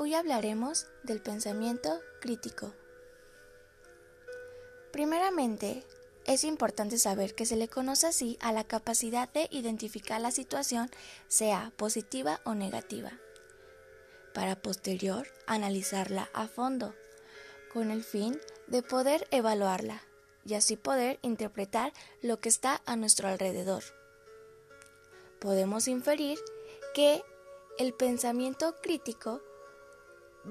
[0.00, 2.72] Hoy hablaremos del pensamiento crítico.
[4.92, 5.84] Primeramente,
[6.24, 10.88] es importante saber que se le conoce así a la capacidad de identificar la situación,
[11.26, 13.10] sea positiva o negativa,
[14.34, 16.94] para posterior analizarla a fondo,
[17.72, 20.04] con el fin de poder evaluarla
[20.44, 21.92] y así poder interpretar
[22.22, 23.82] lo que está a nuestro alrededor.
[25.40, 26.38] Podemos inferir
[26.94, 27.20] que
[27.78, 29.42] el pensamiento crítico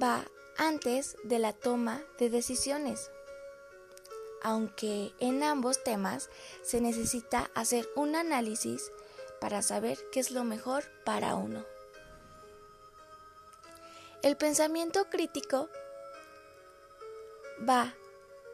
[0.01, 0.25] va
[0.57, 3.11] antes de la toma de decisiones.
[4.43, 6.29] Aunque en ambos temas
[6.63, 8.91] se necesita hacer un análisis
[9.39, 11.65] para saber qué es lo mejor para uno.
[14.23, 15.69] El pensamiento crítico
[17.67, 17.93] va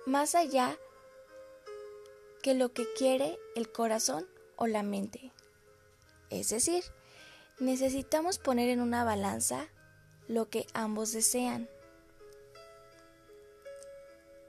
[0.05, 0.77] más allá
[2.41, 4.27] que lo que quiere el corazón
[4.58, 5.32] o la mente.
[6.30, 6.84] Es decir,
[7.60, 9.70] necesitamos poner en una balanza
[10.27, 11.70] lo que ambos desean.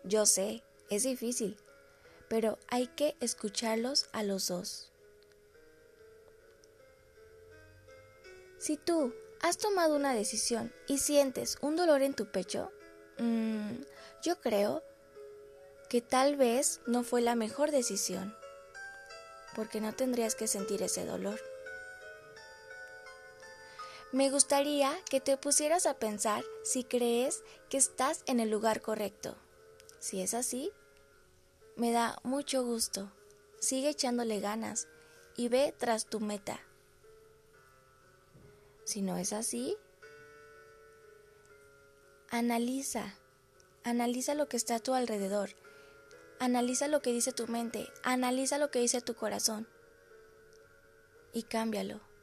[0.04, 1.56] Yo sé, es difícil,
[2.28, 4.90] pero hay que escucharlos a los dos.
[8.58, 12.70] Si tú has tomado una decisión y sientes un dolor en tu pecho,
[13.18, 13.72] mm,
[14.22, 14.82] yo creo
[15.90, 18.34] que tal vez no fue la mejor decisión,
[19.54, 21.40] porque no tendrías que sentir ese dolor.
[24.14, 29.36] Me gustaría que te pusieras a pensar si crees que estás en el lugar correcto.
[29.98, 30.70] Si es así,
[31.74, 33.10] me da mucho gusto.
[33.58, 34.86] Sigue echándole ganas
[35.36, 36.60] y ve tras tu meta.
[38.84, 39.76] Si no es así,
[42.30, 43.16] analiza,
[43.82, 45.50] analiza lo que está a tu alrededor,
[46.38, 49.66] analiza lo que dice tu mente, analiza lo que dice tu corazón
[51.32, 52.13] y cámbialo.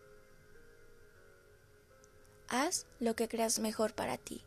[2.53, 4.41] Haz lo que creas mejor para ti.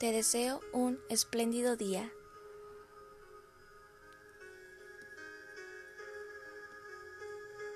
[0.00, 2.10] Te deseo un espléndido día.